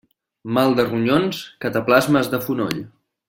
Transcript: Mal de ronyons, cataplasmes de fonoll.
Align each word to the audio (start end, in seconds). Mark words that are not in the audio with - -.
Mal 0.57 0.71
de 0.79 0.85
ronyons, 0.87 1.43
cataplasmes 1.67 2.31
de 2.35 2.41
fonoll. 2.47 2.81